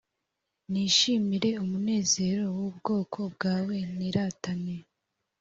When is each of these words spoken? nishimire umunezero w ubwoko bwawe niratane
nishimire 0.71 1.49
umunezero 1.63 2.43
w 2.57 2.59
ubwoko 2.69 3.19
bwawe 3.33 3.77
niratane 3.97 4.75